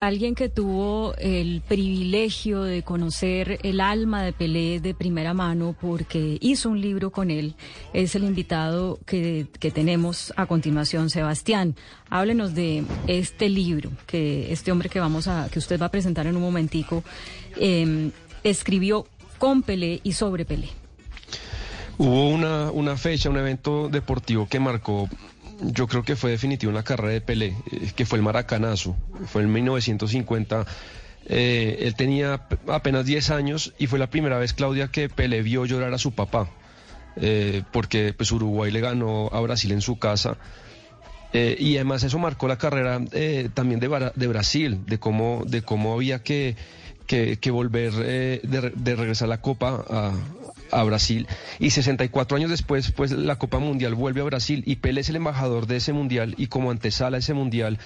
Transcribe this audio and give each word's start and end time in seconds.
Alguien 0.00 0.36
que 0.36 0.48
tuvo 0.48 1.16
el 1.16 1.60
privilegio 1.66 2.62
de 2.62 2.84
conocer 2.84 3.58
el 3.64 3.80
alma 3.80 4.22
de 4.22 4.32
Pelé 4.32 4.78
de 4.78 4.94
primera 4.94 5.34
mano 5.34 5.74
porque 5.80 6.38
hizo 6.40 6.70
un 6.70 6.80
libro 6.80 7.10
con 7.10 7.32
él 7.32 7.56
es 7.92 8.14
el 8.14 8.22
invitado 8.22 9.00
que, 9.04 9.48
tenemos 9.74 10.32
a 10.36 10.46
continuación, 10.46 11.10
Sebastián. 11.10 11.74
Háblenos 12.10 12.54
de 12.54 12.84
este 13.08 13.48
libro 13.48 13.90
que 14.06 14.52
este 14.52 14.70
hombre 14.70 14.88
que 14.88 15.00
vamos 15.00 15.26
a 15.26 15.48
que 15.50 15.58
usted 15.58 15.82
va 15.82 15.86
a 15.86 15.90
presentar 15.90 16.28
en 16.28 16.36
un 16.36 16.42
momentico 16.42 17.02
em, 17.56 18.12
escribió 18.44 19.04
con 19.38 19.62
Pelé 19.62 19.98
y 20.04 20.12
sobre 20.12 20.44
Pelé. 20.44 20.68
Hubo 21.96 22.28
una, 22.28 22.70
una 22.70 22.96
fecha, 22.96 23.30
un 23.30 23.38
evento 23.38 23.88
deportivo 23.88 24.46
que 24.46 24.60
marcó 24.60 25.08
yo 25.60 25.86
creo 25.86 26.02
que 26.02 26.16
fue 26.16 26.30
definitivo 26.30 26.70
en 26.70 26.76
la 26.76 26.82
carrera 26.82 27.12
de 27.12 27.20
Pelé, 27.20 27.54
eh, 27.70 27.92
que 27.94 28.06
fue 28.06 28.18
el 28.18 28.24
Maracanazo. 28.24 28.96
Fue 29.26 29.42
en 29.42 29.52
1950. 29.52 30.66
Eh, 31.26 31.78
él 31.80 31.94
tenía 31.94 32.46
apenas 32.68 33.04
10 33.04 33.30
años 33.30 33.74
y 33.78 33.86
fue 33.86 33.98
la 33.98 34.08
primera 34.08 34.38
vez, 34.38 34.54
Claudia, 34.54 34.88
que 34.88 35.08
Pelé 35.08 35.42
vio 35.42 35.66
llorar 35.66 35.92
a 35.92 35.98
su 35.98 36.12
papá, 36.12 36.48
eh, 37.16 37.62
porque 37.72 38.14
pues, 38.16 38.32
Uruguay 38.32 38.70
le 38.70 38.80
ganó 38.80 39.28
a 39.32 39.40
Brasil 39.40 39.72
en 39.72 39.80
su 39.80 39.98
casa. 39.98 40.38
y 41.32 41.76
además 41.76 42.02
eso 42.04 42.18
marcó 42.18 42.48
la 42.48 42.56
carrera 42.56 43.00
también 43.52 43.80
de, 43.80 44.12
de, 44.14 44.26
Brasil, 44.28 44.80
de 44.86 44.98
cómo, 44.98 45.42
de 45.46 45.60
cómo 45.60 45.92
había 45.92 46.22
que, 46.22 46.56
que, 47.06 47.50
volver 47.50 47.92
de, 47.92 48.72
de, 48.74 48.96
regresar 48.96 49.28
la 49.28 49.42
Copa 49.42 49.84
a, 49.90 50.12
a 50.70 50.82
Brasil 50.84 51.26
y 51.58 51.70
64 51.70 52.36
años 52.36 52.50
después, 52.50 52.92
pues 52.92 53.12
la 53.12 53.36
Copa 53.36 53.58
Mundial 53.58 53.94
vuelve 53.94 54.20
a 54.20 54.24
Brasil 54.24 54.62
y 54.66 54.76
Pelé 54.76 55.00
es 55.00 55.08
el 55.08 55.16
embajador 55.16 55.66
de 55.66 55.76
ese 55.76 55.92
mundial 55.92 56.34
y 56.38 56.48
como 56.48 56.70
antesala 56.70 57.16
a 57.16 57.20
ese 57.20 57.34
mundial, 57.34 57.78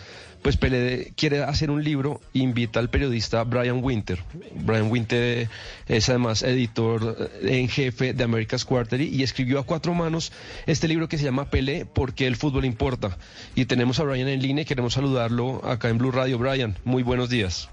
pues 0.43 0.57
Pelé 0.57 1.13
quiere 1.17 1.43
hacer 1.43 1.71
un 1.71 1.85
libro, 1.85 2.21
invita 2.33 2.81
al 2.81 2.91
periodista 2.91 3.45
Brian 3.45 3.83
Winter. 3.83 4.19
Brian 4.55 4.91
Winter 4.91 5.49
es 5.87 6.09
además 6.09 6.43
editor 6.43 7.31
en 7.43 7.69
jefe 7.69 8.13
de 8.13 8.25
America's 8.25 8.65
Quarterly 8.65 9.07
y 9.07 9.23
escribió 9.23 9.61
a 9.61 9.65
cuatro 9.65 9.95
manos 9.95 10.33
este 10.67 10.89
libro 10.89 11.09
que 11.09 11.19
se 11.19 11.25
llama 11.25 11.51
Pelé, 11.51 11.87
porque 11.87 12.27
el 12.27 12.37
fútbol 12.37 12.65
importa. 12.65 13.17
Y 13.55 13.67
tenemos 13.67 14.01
a 14.01 14.03
Brian 14.05 14.29
en 14.29 14.43
línea 14.43 14.63
y 14.63 14.65
queremos 14.65 14.95
saludarlo 14.95 15.65
acá 15.65 15.89
en 15.89 15.99
Blue 15.99 16.11
Radio. 16.11 16.39
Brian, 16.39 16.77
muy 16.85 17.05
buenos 17.05 17.31
días. 17.31 17.69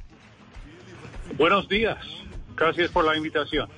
Buenos 1.38 1.68
días. 1.68 1.98
Gracias 2.56 2.92
por 2.92 3.06
la 3.06 3.16
invitación. 3.16 3.70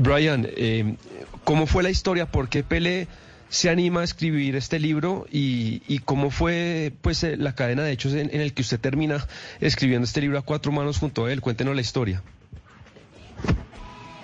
Brian, 0.00 0.46
eh, 0.56 0.96
¿cómo 1.44 1.66
fue 1.66 1.82
la 1.82 1.90
historia? 1.90 2.26
¿Por 2.26 2.48
qué 2.48 2.62
Pelé 2.62 3.08
se 3.48 3.70
anima 3.70 4.00
a 4.00 4.04
escribir 4.04 4.56
este 4.56 4.78
libro 4.78 5.26
y, 5.30 6.00
cómo 6.00 6.30
fue 6.30 6.92
pues 7.00 7.24
eh, 7.24 7.36
la 7.36 7.54
cadena 7.54 7.82
de 7.82 7.92
hechos 7.92 8.12
en, 8.14 8.28
el 8.32 8.52
que 8.52 8.62
usted 8.62 8.78
termina 8.78 9.26
escribiendo 9.60 10.04
este 10.04 10.20
libro 10.20 10.38
a 10.38 10.42
cuatro 10.42 10.72
manos 10.72 10.98
junto 10.98 11.26
a 11.26 11.32
él? 11.32 11.40
Cuéntenos 11.40 11.74
la 11.74 11.80
historia. 11.80 12.22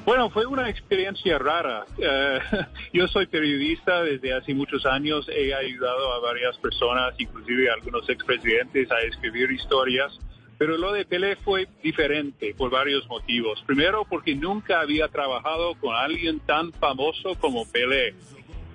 Bueno, 0.04 0.30
fue 0.30 0.46
una 0.46 0.68
experiencia 0.68 1.38
rara. 1.38 1.86
Eh, 1.96 2.38
yo 2.92 3.06
soy 3.08 3.26
periodista 3.26 4.02
desde 4.02 4.34
hace 4.34 4.52
muchos 4.52 4.84
años. 4.84 5.26
He 5.28 5.54
ayudado 5.54 6.12
a 6.12 6.20
varias 6.20 6.58
personas, 6.58 7.14
inclusive 7.18 7.70
a 7.70 7.74
algunos 7.74 8.08
expresidentes, 8.10 8.90
a 8.90 9.00
escribir 9.00 9.50
historias. 9.52 10.18
Pero 10.62 10.78
lo 10.78 10.92
de 10.92 11.04
Pelé 11.04 11.34
fue 11.34 11.66
diferente 11.82 12.54
por 12.56 12.70
varios 12.70 13.04
motivos. 13.08 13.60
Primero, 13.66 14.06
porque 14.08 14.36
nunca 14.36 14.80
había 14.80 15.08
trabajado 15.08 15.74
con 15.80 15.92
alguien 15.92 16.38
tan 16.38 16.72
famoso 16.74 17.34
como 17.40 17.68
Pelé. 17.68 18.14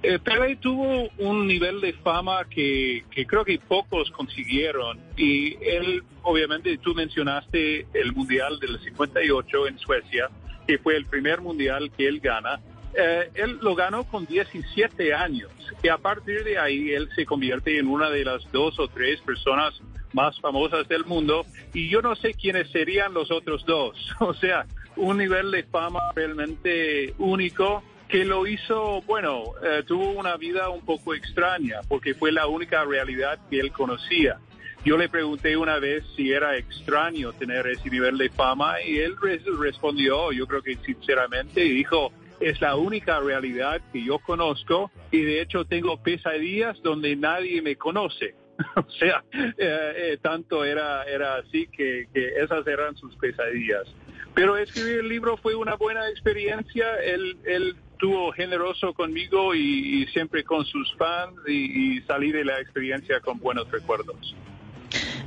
Eh, 0.03 0.19
Pelé 0.19 0.57
tuvo 0.57 1.07
un 1.17 1.47
nivel 1.47 1.79
de 1.79 1.93
fama 1.93 2.43
que, 2.49 3.05
creo 3.25 3.45
que 3.45 3.57
pocos 3.57 4.11
consiguieron 4.11 4.99
y 5.15 5.55
él, 5.63 6.03
obviamente, 6.23 6.77
tú 6.79 6.93
mencionaste 6.93 7.87
el 7.93 8.11
Mundial 8.11 8.59
del 8.59 8.81
58 8.81 9.67
en 9.67 9.79
Suecia, 9.79 10.29
que 10.67 10.79
fue 10.79 10.97
el 10.97 11.05
primer 11.05 11.39
Mundial 11.39 11.89
que 11.95 12.05
él 12.05 12.19
gana. 12.19 12.59
Eh, 12.95 13.31
él 13.33 13.59
lo 13.61 13.75
ganó 13.75 14.03
con 14.03 14.25
17 14.25 15.13
años 15.13 15.51
y 15.81 15.87
a 15.87 15.97
partir 15.97 16.43
de 16.43 16.57
ahí 16.57 16.91
él 16.91 17.07
se 17.15 17.25
convierte 17.25 17.79
en 17.79 17.87
una 17.87 18.09
de 18.09 18.25
las 18.25 18.51
dos 18.51 18.77
o 18.77 18.89
tres 18.89 19.21
personas 19.21 19.81
más 20.13 20.39
famosas 20.39 20.87
del 20.87 21.05
mundo 21.05 21.45
y 21.73 21.89
yo 21.89 22.01
no 22.01 22.15
sé 22.15 22.33
quiénes 22.33 22.69
serían 22.71 23.13
los 23.13 23.31
otros 23.31 23.65
dos. 23.65 23.95
O 24.19 24.33
sea, 24.33 24.65
un 24.95 25.17
nivel 25.17 25.51
de 25.51 25.63
fama 25.63 25.99
realmente 26.15 27.13
único 27.17 27.83
que 28.07 28.25
lo 28.25 28.47
hizo, 28.47 29.01
bueno, 29.01 29.43
eh, 29.63 29.83
tuvo 29.85 30.11
una 30.11 30.37
vida 30.37 30.69
un 30.69 30.81
poco 30.81 31.13
extraña 31.13 31.81
porque 31.87 32.13
fue 32.13 32.31
la 32.31 32.47
única 32.47 32.83
realidad 32.85 33.39
que 33.49 33.59
él 33.59 33.71
conocía. 33.71 34.39
Yo 34.85 34.97
le 34.97 35.09
pregunté 35.09 35.57
una 35.57 35.79
vez 35.79 36.05
si 36.15 36.31
era 36.31 36.57
extraño 36.57 37.33
tener 37.33 37.67
ese 37.67 37.89
nivel 37.89 38.17
de 38.17 38.29
fama 38.29 38.81
y 38.81 38.99
él 38.99 39.15
respondió, 39.59 40.31
yo 40.31 40.47
creo 40.47 40.61
que 40.61 40.77
sinceramente, 40.77 41.61
dijo, 41.61 42.13
es 42.39 42.61
la 42.61 42.75
única 42.75 43.19
realidad 43.19 43.81
que 43.91 44.03
yo 44.03 44.19
conozco 44.19 44.91
y 45.11 45.21
de 45.21 45.41
hecho 45.41 45.65
tengo 45.65 46.01
pesadillas 46.01 46.81
donde 46.83 47.15
nadie 47.15 47.61
me 47.61 47.75
conoce. 47.75 48.35
o 48.75 48.89
sea, 48.91 49.23
eh, 49.33 49.53
eh, 49.57 50.17
tanto 50.21 50.63
era, 50.63 51.03
era 51.03 51.35
así 51.35 51.67
que, 51.67 52.07
esas 52.13 52.65
eran 52.67 52.95
sus 52.97 53.15
pesadillas. 53.15 53.87
Pero 54.33 54.57
escribir 54.57 54.99
el 54.99 55.09
libro 55.09 55.37
fue 55.37 55.55
una 55.55 55.75
buena 55.75 56.09
experiencia. 56.09 56.95
Él, 57.03 57.37
él 57.45 57.75
estuvo 57.93 58.31
generoso 58.31 58.93
conmigo 58.93 59.55
y, 59.55 60.05
siempre 60.13 60.43
con 60.43 60.65
sus 60.65 60.93
fans 60.95 61.35
y, 61.47 61.97
y 61.97 62.01
salí 62.01 62.31
de 62.31 62.45
la 62.45 62.59
experiencia 62.59 63.19
con 63.21 63.39
buenos 63.39 63.69
recuerdos. 63.71 64.35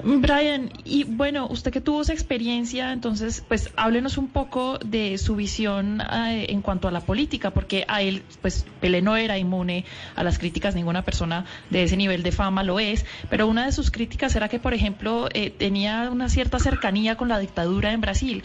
Brian, 0.05 0.71
y 0.85 1.05
bueno, 1.05 1.47
usted 1.51 1.73
que 1.73 1.81
tuvo 1.81 2.03
esa 2.03 2.13
experiencia, 2.13 2.93
entonces, 2.93 3.43
pues 3.47 3.71
háblenos 3.77 4.19
un 4.19 4.29
poco 4.29 4.79
de 4.79 5.19
su 5.19 5.37
visión 5.37 6.01
eh, 6.01 6.47
en 6.49 6.63
cuanto 6.63 6.89
a 6.89 6.91
la 6.91 7.01
política, 7.01 7.51
porque 7.51 7.85
a 7.89 8.03
él, 8.03 8.23
pues 8.43 8.65
Pelé 8.81 9.03
no 9.03 9.17
era 9.17 9.39
inmune 9.39 9.85
a 10.17 10.25
las 10.25 10.39
críticas, 10.39 10.75
ninguna 10.75 11.03
persona 11.03 11.45
de 11.71 11.85
ese 11.85 11.97
nivel 11.97 12.23
de 12.23 12.33
fama 12.33 12.63
lo 12.63 12.81
es, 12.81 13.05
pero 13.29 13.47
una 13.47 13.67
de 13.67 13.73
sus 13.73 13.91
críticas 13.91 14.35
era 14.37 14.49
que, 14.49 14.59
por 14.59 14.75
ejemplo, 14.75 15.29
eh, 15.33 15.51
tenía 15.51 16.11
una 16.11 16.29
cierta 16.29 16.59
cercanía 16.59 17.17
con 17.17 17.29
la 17.29 17.39
dictadura 17.39 17.93
en 17.93 18.01
Brasil. 18.01 18.43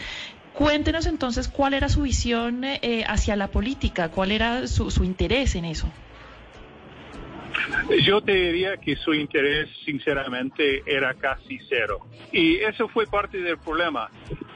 Cuéntenos 0.54 1.06
entonces 1.06 1.50
cuál 1.50 1.74
era 1.74 1.90
su 1.90 2.04
visión 2.04 2.64
eh, 2.64 3.04
hacia 3.08 3.36
la 3.36 3.48
política, 3.48 4.10
cuál 4.10 4.32
era 4.32 4.68
su 4.68 5.04
interés 5.04 5.56
en 5.56 5.66
eso. 5.66 5.92
Yo 8.04 8.22
te 8.22 8.34
diría 8.34 8.78
que 8.78 8.96
su 8.96 9.14
interés, 9.14 9.70
sinceramente, 9.86 10.84
era 10.86 11.14
casi 11.14 11.60
cero. 11.70 12.00
Y 12.32 12.58
eso 12.58 12.88
fue 12.88 13.08
parte 13.08 13.40
del 13.40 13.58
problema. 13.58 14.10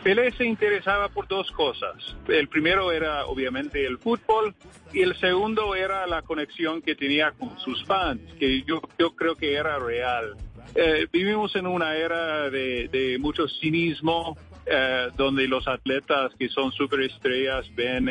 Pelé 0.04 0.32
se 0.32 0.46
interesaba 0.46 1.10
por 1.10 1.28
dos 1.28 1.52
cosas. 1.52 2.16
El 2.28 2.48
primero 2.48 2.92
era, 2.92 3.26
obviamente, 3.26 3.86
el 3.86 3.98
fútbol 3.98 4.56
y 4.94 5.02
el 5.02 5.16
segundo 5.18 5.76
era 5.76 6.08
la 6.08 6.22
conexión 6.22 6.82
que 6.82 6.96
tenía 6.96 7.32
con 7.32 7.58
sus 7.60 7.84
fans, 7.86 8.22
que 8.40 8.64
yo, 8.64 8.82
yo 8.98 9.16
creo 9.16 9.36
que 9.36 9.54
era 9.54 9.78
real. 9.78 10.36
Eh, 10.76 11.08
vivimos 11.12 11.56
en 11.56 11.68
una 11.68 11.96
era 11.96 12.50
de, 12.50 12.88
de 12.88 13.18
mucho 13.20 13.48
cinismo, 13.48 14.38
eh, 14.72 15.10
donde 15.18 15.48
los 15.48 15.68
atletas 15.68 16.32
que 16.38 16.48
son 16.48 16.72
superestrellas 16.72 17.74
ven 17.74 18.08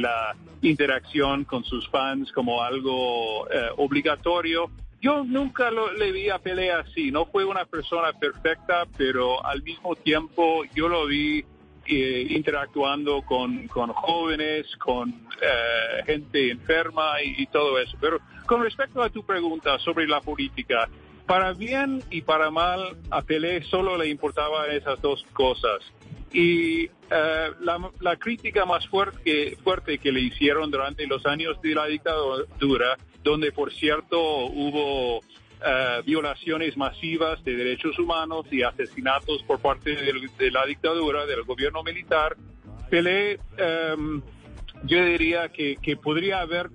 la 0.00 0.34
interacción 0.60 1.44
con 1.44 1.62
sus 1.62 1.88
fans 1.90 2.32
como 2.32 2.60
algo 2.60 3.48
eh, 3.48 3.68
obligatorio. 3.76 4.68
Yo 5.00 5.22
nunca 5.22 5.70
le 5.70 6.10
vi 6.10 6.28
a 6.28 6.40
Pelé 6.40 6.72
así, 6.72 7.12
no 7.12 7.26
fue 7.26 7.44
una 7.44 7.66
persona 7.66 8.12
perfecta, 8.12 8.84
pero 8.96 9.46
al 9.46 9.62
mismo 9.62 9.94
tiempo 9.94 10.64
yo 10.74 10.88
lo 10.88 11.06
vi 11.06 11.44
eh, 11.86 12.26
interactuando 12.30 13.22
con, 13.22 13.68
jóvenes, 13.68 14.66
con 14.78 15.14
gente 16.04 16.50
enferma 16.50 17.22
y, 17.22 17.46
todo 17.46 17.78
eso. 17.78 17.96
Pero 18.00 18.18
con 18.46 18.60
respecto 18.60 19.02
a 19.02 19.10
tu 19.10 19.24
pregunta 19.24 19.78
sobre 19.78 20.08
la 20.08 20.20
política, 20.20 20.88
para 21.32 21.54
bien 21.54 22.02
y 22.10 22.20
para 22.20 22.50
mal, 22.50 22.94
a 23.10 23.22
Pelé 23.22 23.62
solo 23.62 23.96
le 23.96 24.06
importaban 24.06 24.70
esas 24.70 25.00
dos 25.00 25.24
cosas. 25.32 25.80
Y 26.30 26.84
eh, 26.84 27.50
la, 27.60 28.16
crítica 28.18 28.66
más 28.66 28.86
fuerte, 28.86 29.56
que 29.96 30.12
le 30.12 30.20
hicieron 30.20 30.70
durante 30.70 31.06
los 31.06 31.24
años 31.24 31.58
de 31.62 31.74
la 31.74 31.86
dictadura, 31.86 32.98
donde 33.22 33.50
por 33.50 33.72
cierto 33.72 34.20
hubo 34.20 35.20
eh, 35.64 36.02
violaciones 36.04 36.76
masivas 36.76 37.42
de 37.44 37.56
derechos 37.56 37.98
humanos 37.98 38.44
y 38.50 38.62
asesinatos 38.62 39.42
por 39.44 39.58
parte 39.58 39.96
de, 39.96 40.50
la 40.50 40.66
dictadura, 40.66 41.24
del 41.24 41.44
gobierno 41.44 41.82
militar, 41.82 42.36
Pelé, 42.90 43.40
em, 43.56 44.20
yo 44.84 45.02
diría 45.02 45.48
que 45.48 45.96
podría 45.96 46.40
haber 46.40 46.68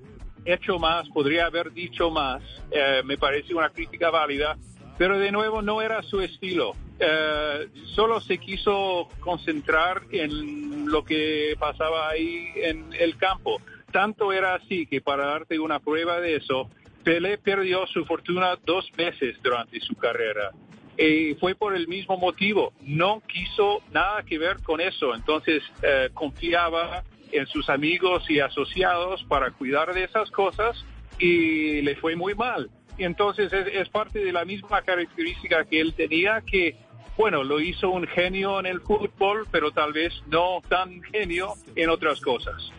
hecho 0.54 0.80
más, 0.80 1.08
podría 1.10 1.46
haber 1.46 1.72
dicho 1.72 2.10
más, 2.10 2.42
eh, 2.72 3.02
me 3.06 3.18
parece 3.18 3.54
una 3.54 3.70
crítica 3.70 4.10
válida, 4.10 4.58
pero 4.98 5.20
de 5.20 5.32
nuevo 5.32 5.62
no 5.62 5.82
era 5.82 6.02
su 6.02 6.22
estilo. 6.22 6.74
Eh, 7.00 7.68
solo 7.96 8.20
se 8.20 8.40
quiso 8.40 9.08
concentrar 9.20 10.02
en 10.12 10.90
lo 10.90 11.04
que 11.04 11.56
pasaba 11.60 12.10
ahí 12.10 12.50
en 12.56 12.90
el 12.98 13.18
campo. 13.18 13.62
Tanto 13.92 14.32
era 14.34 14.56
así 14.56 14.88
que 14.88 15.02
para 15.02 15.26
darte 15.28 15.60
una 15.60 15.80
prueba 15.80 16.20
de 16.20 16.38
eso, 16.38 16.70
Pelé 17.04 17.38
perdió 17.38 17.86
su 17.88 18.06
fortuna 18.06 18.58
dos 18.66 18.92
veces 18.98 19.38
durante 19.42 19.80
su 19.80 19.96
carrera. 19.96 20.52
Y 20.98 21.36
fue 21.36 21.54
por 21.54 21.76
el 21.76 21.88
mismo 21.88 22.18
motivo. 22.18 22.74
No 22.82 23.22
quiso 23.28 23.84
nada 23.92 24.24
que 24.24 24.40
ver 24.40 24.58
con 24.64 24.82
eso. 24.82 25.14
Entonces 25.14 25.62
eh, 25.84 26.10
confiaba 26.14 27.04
en 27.32 27.48
sus 27.48 27.70
amigos 27.70 28.30
y 28.30 28.40
asociados 28.40 29.24
para 29.26 29.52
cuidar 29.52 29.94
de 29.94 30.04
esas 30.04 30.32
cosas 30.32 30.84
y 31.20 31.82
le 31.82 31.96
fue 31.96 32.16
muy 32.16 32.36
mal. 32.36 32.70
Y 32.98 33.04
entonces 33.04 33.52
es, 33.54 33.68
es 33.68 33.90
parte 33.90 34.20
de 34.20 34.32
la 34.32 34.46
misma 34.46 34.82
característica 34.82 35.66
que 35.66 35.80
él 35.82 35.94
tenía 35.94 36.42
que 36.42 36.76
bueno, 37.18 37.44
lo 37.44 37.60
hizo 37.60 37.90
un 37.90 38.06
genio 38.06 38.60
en 38.60 38.68
el 38.68 38.80
fútbol, 38.80 39.48
pero 39.52 39.72
tal 39.72 39.92
vez 39.92 40.14
no 40.28 40.62
tan 40.70 41.02
genio 41.02 41.54
en 41.76 41.90
otras 41.90 42.22
cosas. 42.22 42.72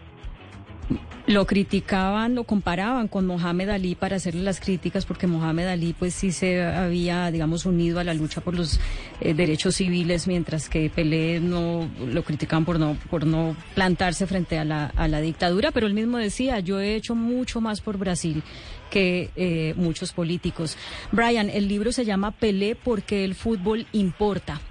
Lo 1.28 1.46
criticaban, 1.46 2.34
lo 2.34 2.44
comparaban 2.44 3.06
con 3.06 3.26
Mohamed 3.26 3.69
Ali 3.69 3.94
para 3.94 4.16
hacerle 4.16 4.42
las 4.42 4.60
críticas, 4.60 5.04
porque 5.04 5.26
Mohamed 5.26 5.66
Ali 5.66 5.92
pues 5.92 6.14
sí 6.14 6.32
se 6.32 6.62
había, 6.62 7.30
digamos, 7.30 7.66
unido 7.66 8.00
a 8.00 8.04
la 8.04 8.14
lucha 8.14 8.40
por 8.40 8.56
los 8.56 8.80
eh, 9.20 9.34
derechos 9.34 9.75
civiles, 9.75 10.26
mientras 10.26 10.70
que 10.70 10.88
Pelé 10.88 11.38
no 11.38 11.86
lo 12.06 12.25
criticaban 12.25 12.64
por 12.64 12.78
no, 12.80 12.96
por 13.10 13.26
no 13.26 13.54
plantarse 13.75 14.26
frente 14.26 14.58
a 14.58 14.64
la, 14.64 14.86
a 14.86 15.06
la 15.06 15.20
dictadura, 15.20 15.70
pero 15.70 15.86
él 15.86 15.92
mismo 15.92 16.16
decía, 16.16 16.60
yo 16.60 16.80
he 16.80 16.94
hecho 16.94 17.14
mucho 17.14 17.60
más 17.60 17.82
por 17.82 17.98
Brasil 17.98 18.42
que 18.88 19.28
eh, 19.36 19.75
muchos 19.76 20.14
políticos. 20.14 20.78
Brian, 21.12 21.50
el 21.50 21.69
libro 21.69 21.92
se 21.92 22.06
llama 22.06 22.30
Pelé 22.30 22.75
porque 22.75 23.25
el 23.25 23.34
fútbol 23.34 23.86
importa. 23.92 24.62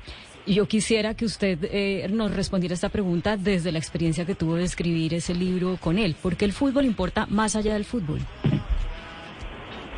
Yo 0.47 0.65
quisiera 0.65 1.13
que 1.13 1.25
usted 1.25 1.59
eh, 1.63 2.07
nos 2.09 2.33
respondiera 2.33 2.73
esta 2.73 2.89
pregunta 2.89 3.35
desde 3.35 3.71
la 3.71 3.79
experiencia 3.79 4.25
que 4.25 4.33
tuvo 4.33 4.55
de 4.55 4.63
escribir 4.63 5.13
ese 5.13 5.35
libro 5.35 5.77
con 5.79 5.97
él. 5.97 6.15
¿Por 6.21 6.37
qué 6.37 6.45
el 6.45 6.53
fútbol 6.53 6.85
importa 6.85 7.25
más 7.27 7.55
allá 7.57 7.73
del 7.73 7.83
fútbol? 7.83 8.19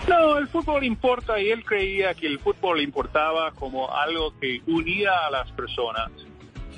No, 0.07 0.37
el 0.37 0.47
fútbol 0.47 0.83
importa 0.83 1.39
y 1.39 1.49
él 1.49 1.63
creía 1.63 2.15
que 2.15 2.25
el 2.25 2.39
fútbol 2.39 2.81
importaba 2.81 3.51
como 3.51 3.93
algo 3.93 4.33
que 4.39 4.61
unía 4.65 5.27
a 5.27 5.29
las 5.29 5.51
personas, 5.51 6.09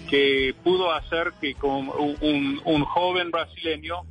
que 0.09 0.53
pudo 0.63 0.91
hacer 0.91 1.31
que 1.39 1.53
con 1.53 1.89
un, 2.19 2.61
un 2.65 2.83
joven 2.83 3.31
brasileño 3.31 4.03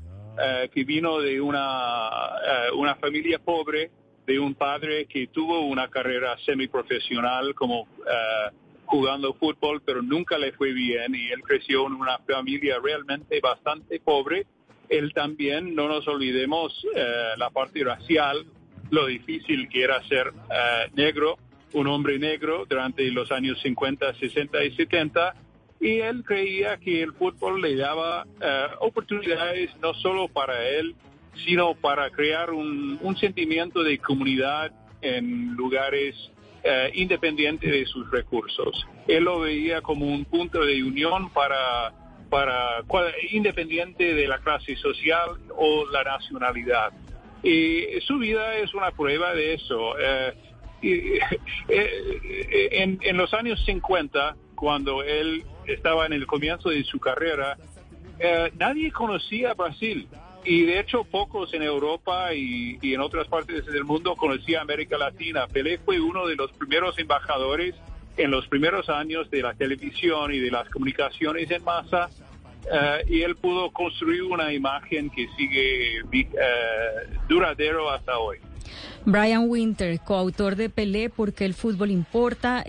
eh, 0.43 0.71
que 0.73 0.85
vino 0.85 1.21
de 1.21 1.39
una, 1.39 2.09
eh, 2.47 2.73
una 2.75 2.95
familia 2.95 3.39
pobre, 3.39 3.91
de 4.27 4.39
un 4.39 4.55
padre 4.55 5.05
que 5.07 5.27
tuvo 5.27 5.61
una 5.61 5.89
carrera 5.89 6.37
semiprofesional 6.47 7.55
como 7.55 7.89
eh, 8.07 8.51
jugando 8.91 9.33
fútbol, 9.35 9.81
pero 9.85 10.03
nunca 10.03 10.37
le 10.37 10.51
fue 10.53 10.73
bien 10.73 11.15
y 11.15 11.29
él 11.29 11.43
creció 11.43 11.87
en 11.87 11.95
una 11.95 12.19
familia 12.19 12.79
realmente 12.83 13.39
bastante 13.41 14.01
pobre. 14.01 14.47
Él 14.89 15.15
también, 15.15 15.77
no 15.77 15.87
nos 15.87 16.09
olvidemos 16.09 16.85
eh, 16.97 17.35
la 17.37 17.51
parte 17.51 17.85
racial, 17.85 18.45
lo 18.91 19.07
difícil 19.07 19.69
que 19.69 19.85
era 19.85 20.03
ser 20.09 20.27
eh, 20.29 20.91
negro, 20.95 21.39
un 21.73 21.87
hombre 21.87 22.19
negro 22.19 22.67
durante 22.69 23.09
los 23.13 23.31
años 23.31 23.61
50, 23.63 24.13
60 24.15 24.65
y 24.65 24.73
70. 24.73 25.35
Y 25.81 26.01
él 26.01 26.25
creía 26.25 26.77
que 26.79 27.01
el 27.01 27.13
fútbol 27.13 27.63
le 27.63 27.77
daba 27.77 28.27
eh, 28.41 28.67
oportunidades 28.81 29.71
no 29.81 29.95
solo 29.95 30.27
para 30.27 30.69
él, 30.69 30.97
sino 31.45 31.77
para 31.77 32.11
crear 32.11 32.51
un, 32.51 32.99
un 33.01 33.17
sentimiento 33.17 33.85
de 33.85 33.99
comunidad 33.99 34.73
en 35.01 35.55
lugares 35.55 36.17
eh, 36.63 36.91
independiente 36.95 37.71
de 37.71 37.87
sus 37.87 38.11
recursos. 38.11 38.87
Él 39.09 39.25
lo 39.25 39.41
veía 39.41 39.81
como 39.81 40.07
un 40.07 40.25
punto 40.25 40.65
de 40.65 40.83
unión 40.83 41.31
para, 41.31 41.93
para 42.29 42.83
independiente 43.31 44.15
de 44.15 44.29
la 44.29 44.39
clase 44.39 44.77
social 44.77 45.31
o 45.57 45.87
la 45.91 46.05
nacionalidad. 46.05 46.93
Y 47.43 48.01
su 48.07 48.19
vida 48.19 48.57
es 48.57 48.75
una 48.75 48.91
prueba 48.91 49.35
de 49.35 49.55
eso. 49.55 49.99
Eh, 49.99 50.35
eh, 51.69 52.99
en, 53.03 53.17
los 53.17 53.33
años 53.35 53.63
50, 53.65 54.37
cuando 54.55 55.03
él 55.03 55.45
estaba 55.67 56.07
en 56.07 56.13
el 56.13 56.27
comienzo 56.27 56.71
de 56.71 56.85
su 56.85 56.99
carrera, 56.99 57.57
nadie 58.59 58.93
conocía 58.93 59.55
Brasil 59.55 60.07
y 60.45 60.65
de 60.65 60.81
hecho 60.81 61.05
pocos 61.05 61.53
en 61.55 61.63
Europa 61.63 62.35
y, 62.35 62.79
en 62.83 63.01
otras 63.01 63.29
partes 63.29 63.67
del 63.67 63.85
mundo 63.85 64.17
conocía 64.17 64.61
América 64.61 64.97
Latina. 64.97 65.47
Pelé 65.47 65.79
fue 65.79 66.01
uno 66.01 66.27
de 66.27 66.37
los 66.37 66.51
primeros 66.53 66.99
embajadores 66.99 67.75
en 68.17 68.31
los 68.31 68.47
primeros 68.49 68.89
años 68.89 69.31
de 69.31 69.43
la 69.43 69.55
televisión 69.55 70.33
y 70.35 70.39
de 70.39 70.51
las 70.51 70.69
comunicaciones 70.69 71.51
en 71.51 71.63
masa 71.65 72.11
eh, 72.71 73.05
y 73.09 73.23
él 73.23 73.37
pudo 73.37 73.71
construir 73.71 74.23
una 74.23 74.53
imagen 74.53 75.11
que 75.11 75.29
sigue 75.37 75.99
eh, 75.99 76.27
duradero 77.29 77.91
hasta 77.91 78.19
hoy. 78.19 78.39
Brian 79.07 79.49
Winter, 79.49 79.99
coautor 80.01 80.57
de 80.57 80.69
Pelé, 80.69 81.09
porque 81.09 81.47
el 81.47 81.55
fútbol 81.55 81.91
importa, 81.91 82.63